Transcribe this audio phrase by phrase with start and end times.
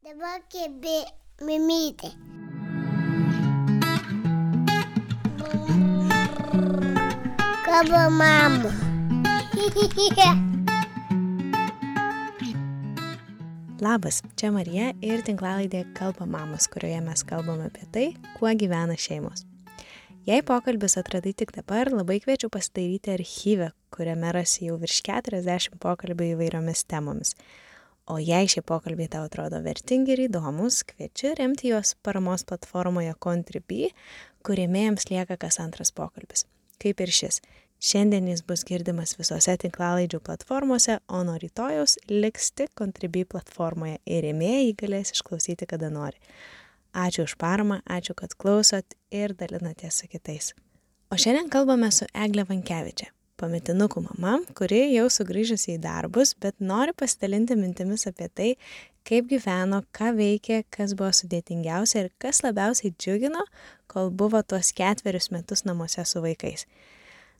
[0.00, 1.04] Dabar kėbė
[1.44, 2.08] mimytė.
[7.66, 8.72] Kaba mama.
[13.84, 19.44] Labas, čia Marija ir tinklalaidė Kalba Mamos, kurioje mes kalbame apie tai, kuo gyvena šeimos.
[20.24, 26.32] Jei pokalbis atradai tik dabar, labai kviečiu pasidaryti archyvę, kuriame rasi jau virš 40 pokalbių
[26.38, 27.36] įvairiomis temomis.
[28.10, 33.92] O jei šie pokalbiai tau atrodo vertingi ir įdomus, kviečiu remti juos paramos platformoje Contribui,
[34.42, 36.42] kuriame jiems lieka kas antras pokalbis.
[36.82, 37.38] Kaip ir šis.
[37.80, 44.26] Šiandien jis bus girdimas visose tinklalaidžių platformose, o nuo rytojaus liks tik Contribui platformoje ir
[44.26, 46.18] rėmėjai galės išklausyti kada nori.
[46.90, 50.50] Ačiū už paramą, ačiū, kad klausot ir dalinatės su kitais.
[51.14, 56.94] O šiandien kalbame su Egle Vankievičia, pametinukų mama, kuri jau sugrįžusi į darbus, bet nori
[56.96, 58.50] pasidalinti mintimis apie tai,
[59.08, 63.46] kaip gyveno, ką veikė, kas buvo sudėtingiausia ir kas labiausiai džiugino,
[63.90, 66.66] kol buvo tuos ketverius metus namuose su vaikais.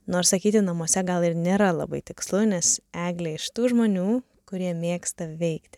[0.09, 4.07] Nors sakyti namuose gal ir nėra labai tikslu, nes Eglė iš tų žmonių,
[4.49, 5.77] kurie mėgsta veikti.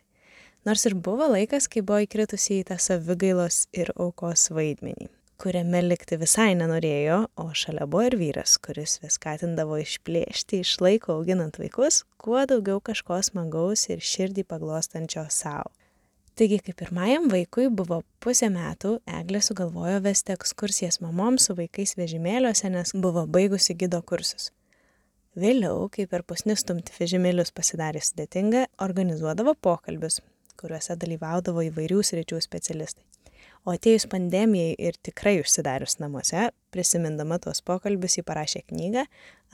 [0.64, 5.10] Nors ir buvo laikas, kai buvo įkritusi į tą savigailos ir aukos vaidmenį,
[5.44, 11.18] kuriame likti visai nenorėjo, o šalia buvo ir vyras, kuris vis skatindavo išplėšti iš laiko
[11.18, 15.74] auginant vaikus, kuo daugiau kažko smagaus ir širdį paglostančio savo.
[16.40, 22.72] Taigi, kaip pirmajam vaikui buvo pusę metų, Eglė sugalvojo vesti ekskursijas mamoms su vaikais vežimėliuose,
[22.74, 24.50] nes buvo baigusi gido kursus.
[25.38, 30.22] Vėliau, kai per pusnis stumti vežimėlius pasidarė sudėtinga, organizuodavo pokalbius,
[30.58, 33.13] kuriuose dalyvaudavo įvairių sričių specialistai.
[33.64, 39.06] O atėjus pandemijai ir tikrai užsidarius namuose, prisimindama tuos pokalbius, ji parašė knygą,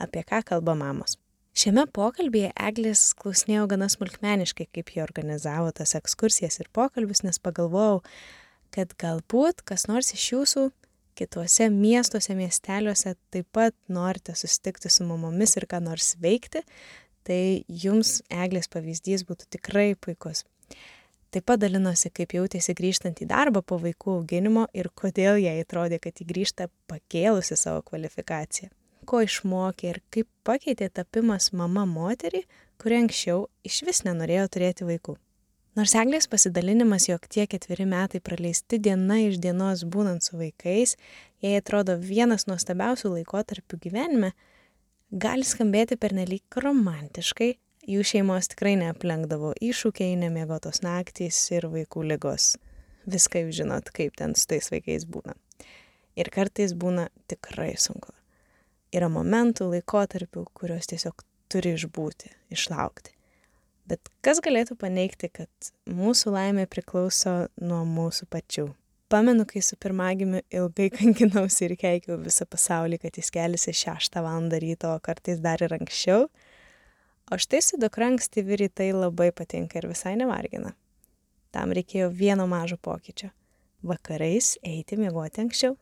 [0.02, 1.14] apie ką kalba mamos.
[1.54, 8.00] Šiame pokalbėje Eglis klausinėjau gana smulkmeniškai, kaip jie organizavo tas ekskursijas ir pokalbius, nes pagalvojau,
[8.74, 10.66] kad galbūt kas nors iš jūsų
[11.18, 16.62] kituose miestuose, miesteliuose taip pat norite susitikti su mamomis ir ką nors veikti,
[17.26, 20.46] tai jums Eglės pavyzdys būtų tikrai puikus.
[21.30, 26.00] Taip pat dalinosi, kaip jautėsi grįžtant į darbą po vaikų auginimo ir kodėl jai atrodė,
[26.02, 28.72] kad jį grįžta pakėlusi savo kvalifikaciją.
[29.06, 32.42] Ko išmokė ir kaip pakeitė tapimas mama moterį,
[32.82, 35.14] kuri anksčiau iš vis nenorėjo turėti vaikų.
[35.78, 40.96] Nors Eglės pasidalinimas, jog tie ketveri metai praleisti diena iš dienos būnant su vaikais,
[41.44, 44.32] jai atrodo vienas nuostabiausių laikotarpių gyvenime,
[45.10, 47.52] gali skambėti pernelyg romantiškai,
[47.88, 52.54] jų šeimos tikrai neaplenkdavo iššūkiai, nemiegotos naktys ir vaikų lygos.
[53.10, 55.36] Viską jūs žinot, kaip ten su tais vaikais būna.
[56.18, 58.12] Ir kartais būna tikrai sunku.
[58.92, 63.14] Yra momentų, laikotarpių, kuriuos tiesiog turi išbūti, išlaukti.
[63.90, 68.68] Bet kas galėtų paneigti, kad mūsų laimė priklauso nuo mūsų pačių.
[69.10, 74.46] Pamenu, kai su pirmagimiu ilgai kankinausi ir keikiau visą pasaulį, kad jis keliasi 6 val.
[74.62, 76.28] ryto, o kartais dar ir anksčiau.
[77.30, 80.72] O štai su dukra ankstyvi rytai labai patinka ir visai nevargina.
[81.54, 83.30] Tam reikėjo vieno mažo pokyčio-
[83.90, 85.76] vakarais eiti miegoti anksčiau.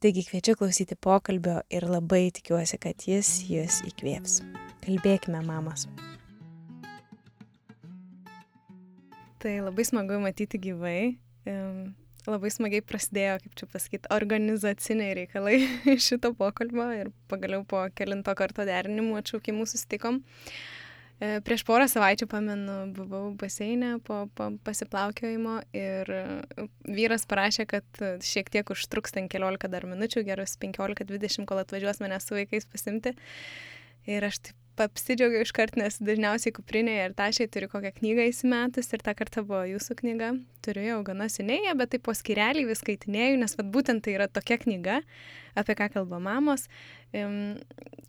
[0.00, 4.40] Taigi kviečiu klausyti pokalbio ir labai tikiuosi, kad jis jūs įkvėps.
[4.86, 5.84] Kalbėkime, mamos.
[9.38, 11.18] Tai labai smagu matyti gyvai.
[12.26, 15.60] Labai smagiai prasidėjo, kaip čia pasakyti, organizaciniai reikalai
[16.08, 20.20] šito pokalbio ir pagaliau po kelinto karto derinimų atšaukimų susitikom.
[21.18, 26.12] E, prieš porą savaičių, pamenu, buvau baseinė po, po pasiplaukiojimo ir
[26.86, 32.20] vyras parašė, kad šiek tiek užtruks ten keliolika dar minučių, gerus 15-20, kol atvažiuos mane
[32.22, 33.14] su vaikais pasimti.
[34.08, 39.02] Ir aš taip apsidžiaugiau iškart, nes dažniausiai kuprinėje ir tašiai turiu kokią knygą įsimetus ir
[39.04, 40.30] tą kartą buvo jūsų knyga.
[40.64, 44.28] Turiu jau gana seniai, bet tai po skirelį vis skaitinėjau, nes vat, būtent tai yra
[44.30, 45.00] tokia knyga,
[45.58, 46.68] apie ką kalba mamos.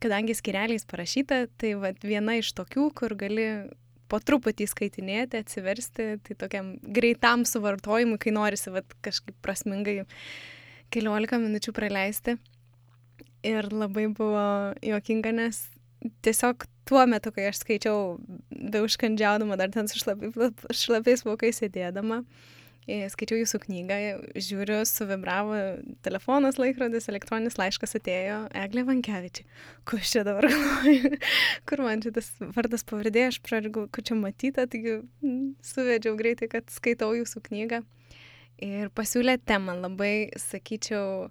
[0.03, 3.49] Kadangi skireliais parašyta, tai vat, viena iš tokių, kur gali
[4.09, 10.01] po truputį skaitinėti, atsiversti, tai tokiam greitam suvartojimui, kai norisi vat, kažkaip prasmingai
[10.93, 12.39] keliolika minučių praleisti.
[13.45, 15.61] Ir labai buvo juokinga, nes
[16.25, 18.15] tiesiog tuo metu, kai aš skaičiau,
[18.49, 20.31] be užkandžiaudama, dar ten su šlapi,
[20.75, 22.21] šlapiais plaukais sėdėdama,
[22.87, 23.99] e, skaičiau jūsų knygą,
[24.47, 25.59] žiūriu, suvibravo
[26.05, 29.47] telefonas, laikrodis, elektroninis laiškas atėjo, Eglė Vankevičiai.
[29.89, 31.19] Kur čia dabar galvoju,
[31.69, 35.01] kur man šitas vardas pavardė, aš pradėjau, kur čia matyta, taigi
[35.73, 37.83] suvedžiau greitai, kad skaitau jūsų knygą.
[38.65, 41.29] Ir pasiūlė temą labai, sakyčiau,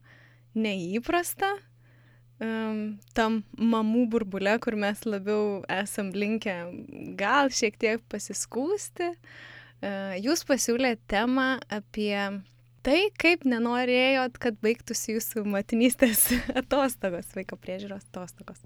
[0.57, 1.51] neįprasta,
[2.45, 2.83] um,
[3.17, 6.59] tam mamų burbule, kur mes labiau esam linkę
[7.19, 9.13] gal šiek tiek pasiskūsti,
[10.25, 12.15] jūs pasiūlėte temą apie
[12.87, 16.29] tai, kaip nenorėjot, kad baigtųsi jūsų motinystės
[16.61, 18.63] atostogos, vaiko priežiūros atostogos.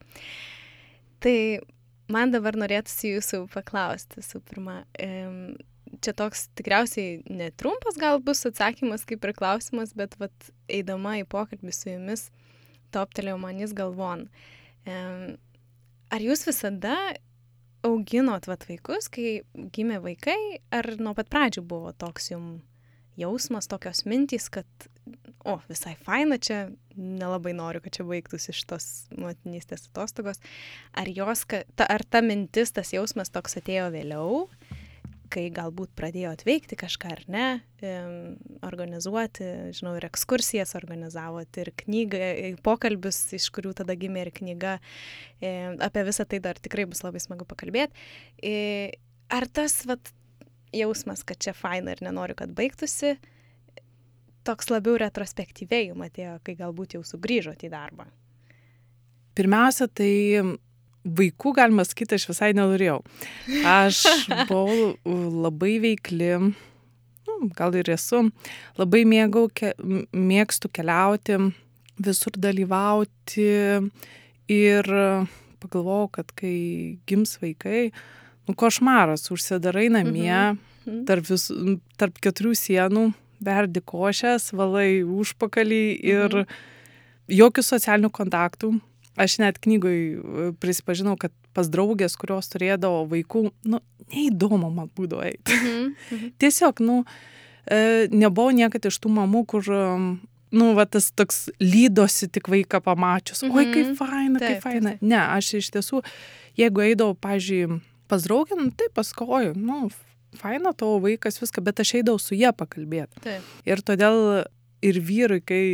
[1.22, 1.36] Tai
[2.12, 4.82] man dabar norėtųsi jūsų paklausti, su pirma,
[6.02, 11.74] čia toks tikriausiai netrumpas gal bus atsakymas kaip ir klausimas, bet vat, eidama į pokalbį
[11.76, 12.28] su jumis,
[12.94, 14.26] toptelėjo manys galvon.
[16.12, 16.96] Ar jūs visada
[17.86, 19.42] auginot vat vaikus, kai
[19.74, 20.38] gimė vaikai,
[20.74, 22.62] ar nuo pat pradžių buvo toks jums
[23.16, 24.66] jausmas, tokios mintys, kad,
[25.44, 26.64] o, visai faina čia,
[26.96, 28.86] nelabai noriu, kad čia baigtųsi šitos
[29.18, 30.40] motinystės atostogos.
[30.96, 34.46] Ar, jos, ta, ar ta mintis, tas jausmas toks atėjo vėliau,
[35.32, 37.46] kai galbūt pradėjot veikti kažką ar ne,
[38.66, 39.46] organizuoti,
[39.76, 42.22] žinau, ir ekskursijas organizavot, ir knygą,
[42.66, 44.76] pokalbius, iš kurių tada gimė ir knyga.
[45.82, 47.96] Apie visą tai dar tikrai bus labai smagu pakalbėti.
[49.32, 50.12] Ar tas vat,
[50.76, 53.16] jausmas, kad čia faina ir nenoriu, kad baigtųsi,
[54.46, 58.08] toks labiau retrospektyviai jums atėjo, kai galbūt jau sugrįžote į darbą?
[59.38, 60.12] Pirmiausia, tai
[61.04, 63.00] vaikų, galima sakyti, aš visai nenorėjau.
[63.68, 64.02] Aš
[64.48, 68.24] buvau labai veikli, nu, gal ir esu,
[68.78, 69.72] labai mėgau, ke,
[70.14, 71.38] mėgstu keliauti,
[72.02, 73.48] visur dalyvauti
[74.52, 74.92] ir
[75.62, 77.90] pagalvojau, kad kai gims vaikai,
[78.48, 80.30] nu, košmaras, užsidarai namie,
[80.86, 81.02] mhm.
[81.08, 81.48] tarp, vis,
[82.00, 83.10] tarp keturių sienų,
[83.42, 86.56] verdi košės, valai užpakalį ir mhm.
[87.42, 88.76] jokių socialinių kontaktų
[89.20, 93.80] aš net knygoj e, prisipažinau, kad pas draugės, kurios turėdavo vaikų, nu,
[94.12, 95.56] neįdomu man būdavo eiti.
[95.58, 95.94] Mhm.
[96.12, 96.34] Mhm.
[96.42, 96.98] Tiesiog, nu,
[97.66, 99.68] e, nebuvau niekada iš tų mamų, kur,
[100.52, 103.42] nu, va, tas toks lydosi tik vaiką pamačius.
[103.46, 103.56] Mhm.
[103.56, 104.94] Oi, kaip faina, taip, kaip faina.
[104.94, 105.10] Taip, taip.
[105.14, 106.02] Ne, aš iš tiesų,
[106.60, 107.80] jeigu eidavau, pažiūrėjau,
[108.12, 109.86] pas draugę, nu, tai paskoju, nu,
[110.36, 113.22] faina tavo vaikas viską, bet aš eidavau su jie pakalbėti.
[113.24, 113.54] Taip.
[113.68, 114.44] Ir todėl
[114.82, 115.64] ir vyrui, kai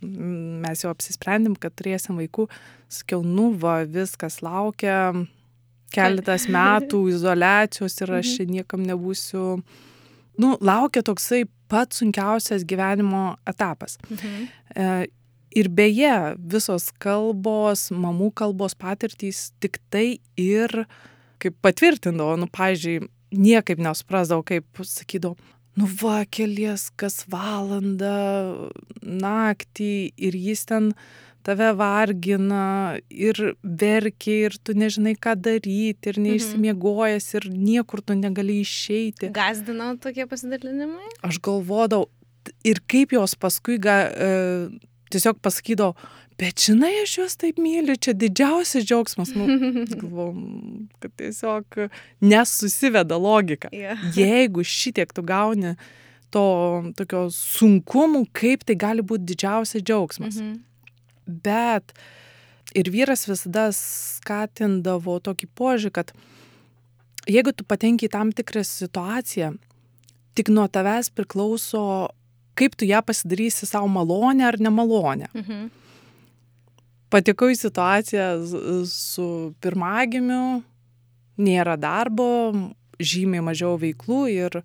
[0.00, 2.48] mes jau apsisprendėm, kad turėsim vaikų,
[2.92, 5.26] sakiau, nu va, viskas laukia
[5.94, 9.60] keletas metų izolacijos ir aš niekam nebūsiu.
[10.38, 13.98] Nu, laukia toksai pats sunkiausias gyvenimo etapas.
[14.08, 14.48] Mhm.
[14.76, 14.88] E,
[15.58, 20.84] ir beje, visos kalbos, mamų kalbos patirtys tik tai ir
[21.42, 25.36] kaip patvirtindavo, nu, pažiūrėjau, niekaip nesuprasdavau, kaip sakydavau,
[25.78, 28.68] nu va, kelies kas valandą
[29.02, 29.92] naktį
[30.28, 30.92] ir jis ten
[31.46, 38.58] tave vargina ir verkia ir tu nežinai, ką daryti ir neišsimiegojęs ir niekur tu negali
[38.64, 39.30] išeiti.
[39.36, 41.14] Gazdino tokie pasidalinimai?
[41.24, 42.10] Aš galvodavau
[42.66, 44.28] ir kaip jos paskui ga, e,
[45.12, 45.94] tiesiog pasakydavo,
[46.38, 49.32] bet žinai, aš juos taip myliu, čia didžiausias džiaugsmas.
[49.34, 49.46] Nu,
[50.00, 50.42] galvom,
[51.02, 51.80] kad tiesiog
[52.20, 53.70] nesusiveda logika.
[53.74, 53.98] Yeah.
[54.18, 55.74] Jeigu šitiek tu gauni
[56.34, 56.44] to
[56.98, 60.38] tokio sunkumų, kaip tai gali būti didžiausias džiaugsmas.
[60.38, 60.58] Mm -hmm.
[61.26, 61.92] Bet
[62.74, 66.12] ir vyras visada skatindavo tokį požiūrį, kad
[67.26, 69.56] jeigu tu patenki į tam tikrą situaciją,
[70.34, 72.08] tik nuo tavęs priklauso,
[72.54, 75.28] kaip tu ją pasidarysi savo malonę ar nemalonę.
[75.34, 75.70] Mhm
[77.12, 78.28] patekau į situaciją
[78.88, 79.28] su
[79.62, 80.60] pirmagimiu,
[81.38, 82.28] nėra darbo,
[82.98, 84.60] žymiai mažiau veiklų ir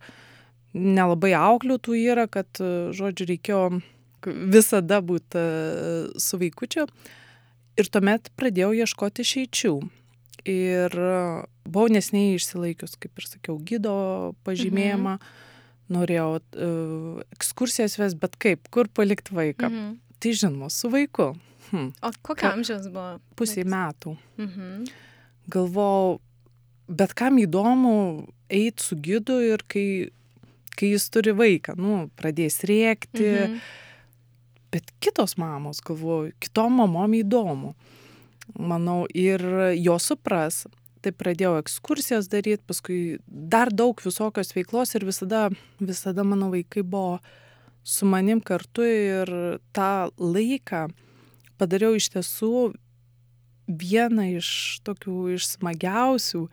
[0.74, 2.50] nelabai auklių tų yra, kad,
[2.98, 3.66] žodžiu, reikėjo
[4.26, 5.44] visada būti
[6.22, 6.88] su vaikučiu.
[7.78, 9.74] Ir tuomet pradėjau ieškoti išeičių.
[10.50, 10.96] Ir
[11.64, 13.96] buvau nesnei išsilaikius, kaip ir sakiau, gydo
[14.46, 15.50] pažymėjimą, mhm.
[15.94, 19.70] norėjau uh, ekskursijas ves, bet kaip, kur palikti vaiką.
[19.70, 19.94] Mhm.
[20.24, 21.34] Tai žinoma, su vaiku.
[21.72, 21.92] Hmm.
[22.02, 23.20] O kokio amžiaus buvo?
[23.40, 24.16] Pusė metų.
[24.42, 24.84] Mhm.
[25.54, 26.20] Galvojau,
[26.88, 29.88] bet kam įdomu eiti su gidu ir kai,
[30.78, 33.30] kai jis turi vaiką, nu, pradės rėkti.
[33.48, 33.58] Mhm.
[34.74, 37.76] Bet kitos mamos, galvoju, kitom mamom įdomu.
[38.60, 39.44] Manau, ir
[39.78, 40.66] jo supras.
[41.04, 45.50] Tai pradėjau ekskursijas daryti, paskui dar daug visokios veiklos ir visada,
[45.84, 47.18] visada mano vaikai buvo
[47.84, 49.30] su manim kartu ir
[49.76, 50.88] tą laiką
[51.60, 52.74] padariau iš tiesų
[53.68, 56.52] vieną iš tokių iš smagiausių e,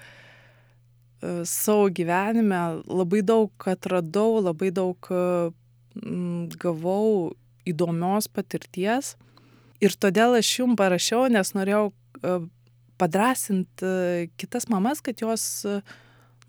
[1.48, 2.82] savo gyvenime.
[2.86, 5.50] Labai daug atradau, labai daug e,
[6.60, 7.32] gavau
[7.68, 9.16] įdomios patirties.
[9.80, 12.38] Ir todėl aš jum parašiau, nes norėjau e,
[13.00, 15.64] padrasinti kitas mamas, kad jos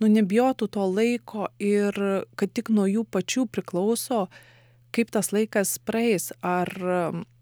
[0.02, 1.96] nu, nebijotų to laiko ir
[2.36, 4.26] kad tik nuo jų pačių priklauso,
[4.92, 6.34] kaip tas laikas praeis.
[6.44, 6.68] Ar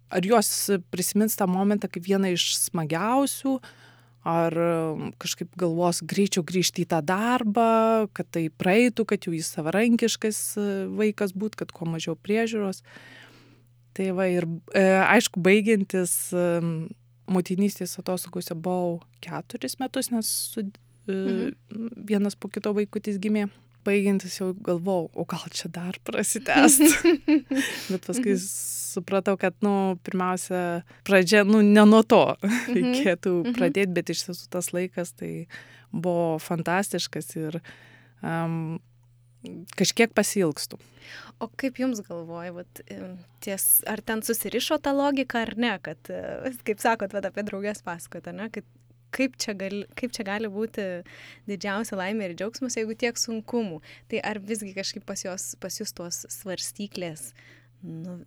[0.09, 0.49] ar jos
[0.91, 3.59] prisimins tą momentą kaip vieną iš smagiausių,
[4.29, 9.47] ar um, kažkaip galvos greičiau grįžti į tą darbą, kad tai praeitų, kad jau jis
[9.55, 10.67] savarankiškas e,
[10.99, 12.83] vaikas būt, kad kuo mažiau priežiūros.
[13.95, 16.33] Tai va ir e, aišku, baigiantis
[17.29, 21.89] motinystės atostogose buvau keturis metus, nes su, e, mhm.
[22.09, 23.47] vienas po kito vaikutis gimė.
[23.87, 26.83] Baigiantis jau galvau, o gal čia dar prasitęst.
[27.91, 28.43] Bet paskui mhm.
[28.43, 32.75] supratau, kad, nu, pirmiausia, pradžia, nu, ne nuo to mhm.
[32.75, 33.57] reikėtų mhm.
[33.57, 35.33] pradėti, bet iš tiesų tas laikas tai
[35.89, 37.59] buvo fantastiškas ir
[38.21, 38.77] um,
[39.79, 40.79] kažkiek pasilgstų.
[41.39, 42.81] O kaip jums galvoja, vat,
[43.43, 47.81] ties, ar ten susirišo ta logika ar ne, kad, e, kaip sakot, vat, apie draugės
[47.85, 48.67] pasakot, ne, kad
[49.15, 50.85] kaip čia, gali, kaip čia gali būti
[51.49, 53.81] didžiausia laimė ir džiaugsmas, jeigu tiek sunkumų.
[54.11, 57.31] Tai ar visgi kažkaip pas, jos, pas jūs tos svarstyklės,
[57.85, 58.19] nu,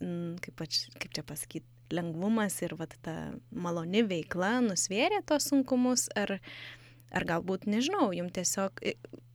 [0.42, 3.16] kaip, pač, kaip čia pasakyti, lengvumas ir vat, ta
[3.52, 6.38] maloni veikla nusvėrė tos sunkumus, ar,
[7.12, 8.80] ar galbūt, nežinau, jums tiesiog,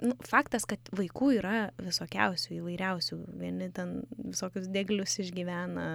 [0.04, 5.88] nu, faktas, kad vaikų yra visokiausių, įvairiausių, vieni ten visokius dėglius išgyvena,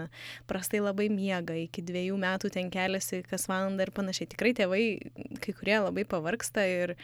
[0.50, 4.30] prastai labai miega, iki dviejų metų ten keliasi kas valandą ir panašiai.
[4.32, 4.82] Tikrai tėvai,
[5.42, 6.96] kai kurie labai pavarksta ir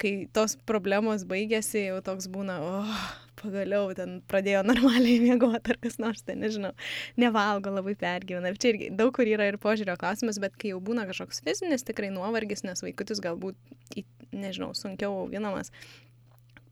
[0.00, 3.02] kai tos problemos baigėsi, jau toks būna, oh,
[3.38, 6.72] pagaliau ten pradėjo normaliai miegoti ar kas nors, tai nežinau,
[7.20, 8.52] nevalgo, labai pergyvena.
[8.56, 12.12] Čia irgi daug kur yra ir požiūrio klausimas, bet kai jau būna kažkoks fizinis tikrai
[12.14, 13.58] nuovargis, nes vaikutis galbūt,
[14.34, 15.72] nežinau, sunkiau auginamas,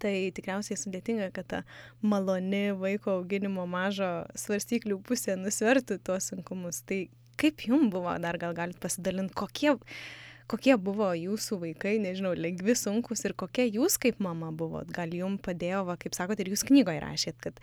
[0.03, 1.63] tai tikriausiai sudėtinga, kad ta
[2.03, 6.85] maloni vaiko auginimo mažo svarstyklių pusė nusvertų tuos sunkumus.
[6.87, 7.07] Tai
[7.39, 9.75] kaip jums buvo, dar gal galite pasidalinti, kokie
[10.51, 14.91] kokie buvo jūsų vaikai, nežinau, lengvi, sunkus ir kokie jūs kaip mama buvot.
[14.95, 17.63] Gal jums padėjo, va, kaip sakot, ir jūs knygoje rašėt, kad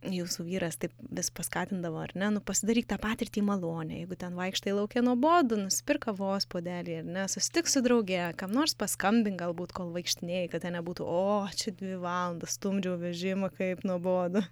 [0.00, 4.72] jūsų vyras taip vis paskatindavo, ar ne, nu pasidaryk tą patirtį malonę, jeigu ten vaikštai
[4.72, 9.92] laukia nuobodu, nusipirk kavos podelį, ar ne, sustik su draugė, kam nors paskambink galbūt, kol
[9.96, 14.44] vaikštinėjai, kad ten nebūtų, o, čia dvi valandas stumdžiau vežimą, kaip nuobodu.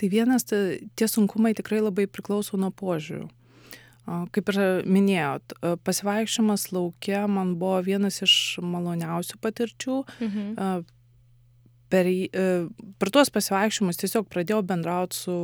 [0.00, 3.28] Tai vienas, tie sunkumai tikrai labai priklauso nuo požiūrių.
[4.34, 5.54] Kaip ir minėjot,
[5.86, 10.00] pasivaikščiojimas laukia man buvo vienas iš maloniausių patirčių.
[10.26, 10.88] Mhm.
[11.90, 12.06] Per,
[13.02, 15.34] per tuos pasivaikščiojimus tiesiog pradėjau bendrauti su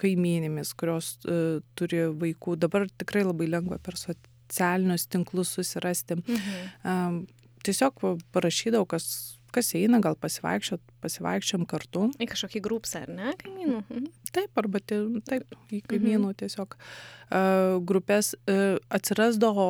[0.00, 2.56] kaimynėmis, kurios uh, turi vaikų.
[2.62, 6.16] Dabar tikrai labai lengva per socialinius tinklus susirasti.
[6.22, 6.64] Mhm.
[6.80, 8.00] Uh, tiesiog
[8.32, 9.06] parašydavau, kas
[9.54, 12.08] kas eina, gal pasivaikščiot, pasivaikščiam kartu.
[12.22, 13.82] Į kažkokį grupsą, ar ne, kaimynų?
[13.82, 14.08] Mhm.
[14.32, 16.38] Taip, arba taip, į kaimynų mhm.
[16.42, 19.68] tiesiog uh, grupės uh, atsirasdavo,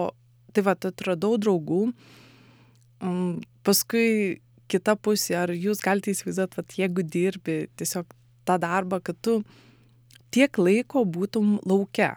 [0.55, 1.83] tai va, atradau draugų,
[3.03, 4.41] um, paskui
[4.73, 8.15] kita pusė, ar jūs galite įsivaizduoti, kad jeigu dirbi tiesiog
[8.49, 9.41] tą darbą, kad tu
[10.33, 12.15] tiek laiko būtum laukia.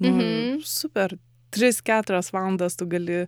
[0.00, 0.64] Nu, mhm.
[0.66, 1.14] Super,
[1.54, 3.24] 3-4 valandas tu gali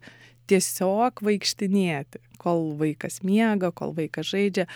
[0.50, 4.67] tiesiog vaikštinėti, kol vaikas miega, kol vaikas žaidžia.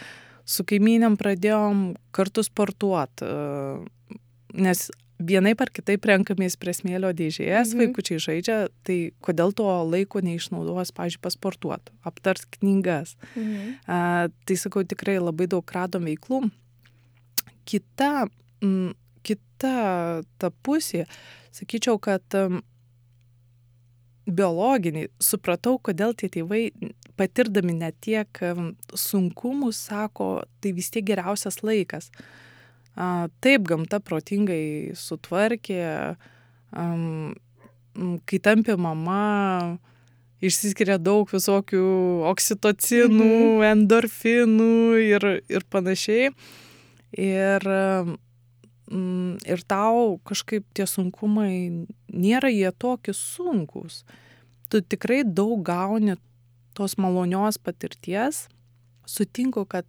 [0.49, 1.85] Su kaimynėm pradėjom
[2.17, 4.19] kartu sportuoti, e,
[4.59, 4.89] nes
[5.21, 7.83] vienai par kitaip renkamės prie smėlio dėžės, mhm.
[7.83, 13.17] vaikučiai žaidžia, tai kodėl to laiko neišnaudos, pažiūrėjau, pasportuoti, aptart knygas.
[13.35, 13.77] Mhm.
[13.87, 14.01] A,
[14.49, 16.43] tai sakau, tikrai labai daug radom veiklų.
[17.69, 18.27] Kita,
[18.65, 18.93] m,
[19.27, 19.75] kita
[20.41, 21.05] ta pusė,
[21.55, 22.63] sakyčiau, kad m,
[24.35, 26.71] biologiniai supratau, kodėl tie tėvai,
[27.21, 28.43] patirdami net tiek
[28.97, 30.31] sunkumų, sako,
[30.63, 32.11] tai vis tiek geriausias laikas.
[32.97, 35.85] Taip, gamta protingai sutvarkė,
[38.31, 39.79] kai tampė mama,
[40.45, 41.85] išsiskiria daug visokių
[42.31, 43.69] oksitocinų, mhm.
[43.75, 46.33] endorfinų ir, ir panašiai.
[47.19, 47.67] Ir
[48.91, 54.03] ir tau kažkaip tie sunkumai nėra jie tokie sunkus.
[54.71, 56.17] Tu tikrai daug gauni
[56.75, 58.49] tos malonios patirties.
[59.07, 59.87] Sutinku, kad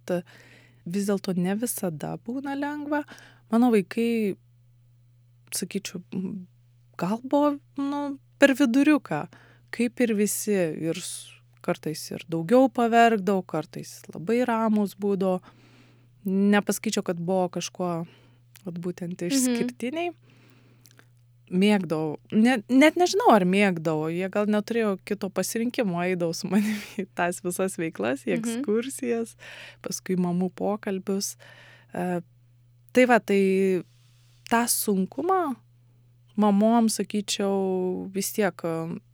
[0.84, 3.02] vis dėlto ne visada būna lengva.
[3.52, 4.34] Mano vaikai,
[5.54, 6.02] sakyčiau,
[6.98, 9.26] gal buvo nu, per viduriuką,
[9.74, 10.56] kaip ir visi.
[10.82, 10.98] Ir
[11.62, 15.38] kartais ir daugiau pavergdavau, kartais labai ramus būdavo.
[16.22, 18.04] Nepasakyčiau, kad buvo kažkuo
[18.66, 19.32] vat būtent mhm.
[19.32, 20.12] išskirtiniai.
[20.12, 20.28] Mhm.
[21.52, 27.04] Mėgdavau, net, net nežinau, ar mėgdavau, jie gal neturėjo kito pasirinkimo, eidavau su manimi į
[27.18, 28.38] tas visas veiklas, į mhm.
[28.38, 29.82] ekskursijas, mhm.
[29.84, 31.34] paskui mamų pokalbius.
[31.92, 32.22] E,
[32.96, 33.42] tai va, tai
[34.48, 35.42] tą sunkumą
[36.36, 38.72] mamom, sakyčiau, vis tiek e,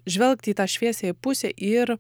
[0.08, 1.96] žvelgti į tą šviesėją pusę ir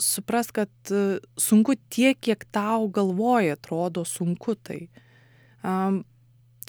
[0.00, 4.86] suprast, kad e, sunku tiek, kiek tau galvoja, atrodo sunku tai
[5.64, 6.02] um,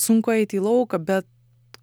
[0.02, 1.28] sunku eiti į lauką, bet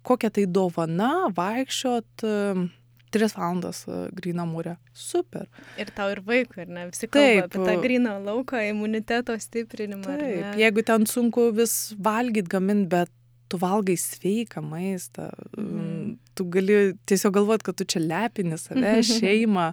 [0.03, 2.67] kokia tai dovana vaikščiot um,
[3.13, 3.83] tris valandas
[4.17, 4.75] grįna mūre.
[4.97, 5.47] Super.
[5.79, 6.85] Ir tau ir vaikui, ar ne?
[6.89, 10.05] Visi kalba apie tą gryną lauką, imuniteto stiprinimą.
[10.07, 13.11] Taip, jeigu ten sunku vis valgyti, gaminti, bet
[13.51, 16.15] tu valgai sveiką maistą, mhm.
[16.33, 16.79] tu gali
[17.09, 19.69] tiesiog galvoti, kad tu čia lepini save, šeimą.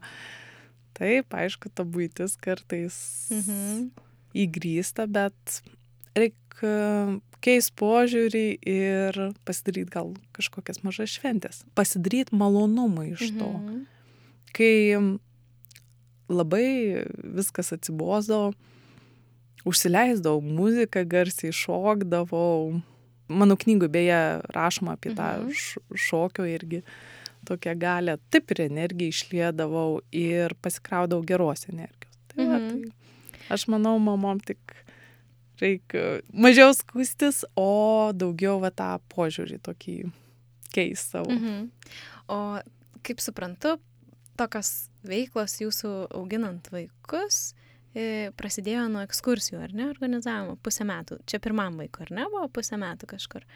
[1.01, 3.01] Taip, aišku, ta būtis kartais
[3.33, 3.89] mhm.
[4.37, 5.63] įgrysta, bet
[6.19, 6.77] reikia
[7.45, 9.19] keist požiūrį ir
[9.49, 11.63] pasidaryt gal kažkokias mažas šventės.
[11.79, 13.49] Pasidaryt malonumą iš to.
[13.49, 13.83] Mhm.
[14.57, 14.75] Kai
[16.31, 17.05] labai
[17.39, 18.53] viskas atsibosdavo,
[19.69, 22.81] užsileisdavau muziką, garsiai šokdavau.
[23.31, 24.21] Mano knygų beje
[24.51, 25.97] rašoma apie tą mhm.
[26.09, 26.83] šokio irgi
[27.49, 28.19] tokią galę.
[28.31, 32.19] Taip ir energiją išliedavau ir pasikraudavau geros energijos.
[32.31, 32.51] Tai, mhm.
[32.51, 34.75] va, tai aš manau, mamom tik
[35.63, 39.97] reikia mažiau skustis, o daugiau va tą požiūrį tokį
[40.75, 41.31] keis savo.
[41.33, 41.71] Mhm.
[42.31, 42.41] O
[43.07, 43.79] kaip suprantu,
[44.39, 47.53] tokios veiklos jūsų auginant vaikus
[47.95, 51.21] e, prasidėjo nuo ekskursijų, ar ne, organizavimo, pusę metų.
[51.29, 53.47] Čia pirmam vaikui, ar ne, buvo pusę metų kažkur.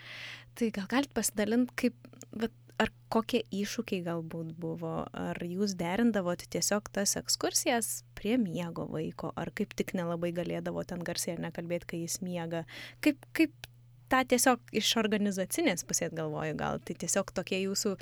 [0.58, 6.88] Tai gal galite pasidalinti, kaip, vat, ar kokie iššūkiai galbūt buvo, ar jūs derindavot tiesiog
[6.94, 12.02] tas ekskursijas prie miego vaiko, ar kaip tik nelabai galėdavo ten garsiai ar nekalbėti, kai
[12.02, 12.64] jis miega.
[13.04, 13.68] Kaip, kaip
[14.12, 17.94] tą tiesiog iš organizacinės pusės galvoju, gal tai tiesiog tokie jūsų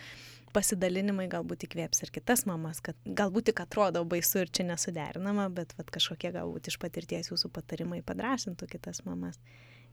[0.53, 5.73] pasidalinimai galbūt įkvėps ir kitas mamas, kad galbūt tik atrodo baisu ir čia nesuderinama, bet
[5.79, 9.41] vat, kažkokie galbūt iš patirties jūsų patarimai padrasintų kitas mamas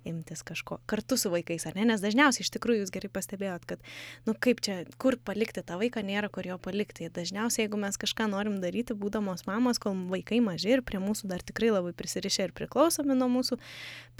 [0.08, 1.86] imtis kažko kartu su vaikais, ar ne?
[1.90, 3.84] Nes dažniausiai iš tikrųjų jūs gerai pastebėjot, kad,
[4.28, 7.10] nu kaip čia, kur palikti tą vaiką, nėra kur jo palikti.
[7.14, 11.44] Dažniausiai, jeigu mes kažką norim daryti, būdamos mamos, kol vaikai maži ir prie mūsų dar
[11.46, 13.60] tikrai labai prisirišę ir priklausomi nuo mūsų,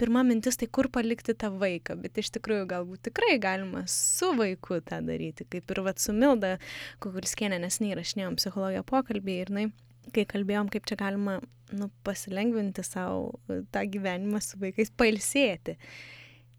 [0.00, 1.98] pirma mintis tai kur palikti tą vaiką.
[2.00, 5.48] Bet iš tikrųjų galbūt tikrai galima su vaiku tą daryti.
[5.50, 6.56] Kaip ir vad su Milda,
[7.02, 9.70] kuris kienė nesnei rašinėjom psichologiją pokalbį ir, na,
[10.14, 11.38] kai kalbėjom, kaip čia galima
[11.76, 13.38] nu, pasilengvinti savo
[13.74, 15.76] tą gyvenimą su vaikais, pailsėti.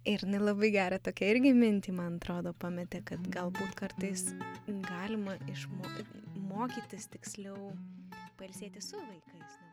[0.10, 4.32] Ir jinai labai gerą tokia irgi mintį, man atrodo, pametė, kad galbūt kartais
[4.88, 7.76] galima išmokytis tiksliau
[8.40, 9.60] pailsėti su vaikais.
[9.62, 9.71] Nu.